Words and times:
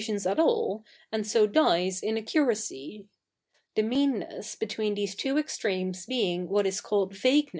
is 0.09 0.25
at 0.25 0.39
all, 0.39 0.83
and 1.11 1.27
so 1.27 1.45
dies 1.45 2.01
in 2.01 2.17
a 2.17 2.23
curacv; 2.23 3.05
the 3.75 3.83
meanness 3.83 4.55
between 4.55 4.95
these 4.95 5.13
two 5.13 5.37
extremes 5.37 6.07
being 6.07 6.49
what 6.49 6.65
is 6.65 6.81
called 6.81 7.13
vague? 7.15 7.49